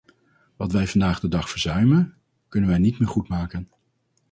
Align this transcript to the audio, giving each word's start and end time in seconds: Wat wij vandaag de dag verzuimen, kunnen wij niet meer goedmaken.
Wat 0.57 0.71
wij 0.71 0.87
vandaag 0.87 1.19
de 1.19 1.27
dag 1.27 1.49
verzuimen, 1.49 2.13
kunnen 2.47 2.69
wij 2.69 2.79
niet 2.79 2.99
meer 2.99 3.07
goedmaken. 3.07 3.69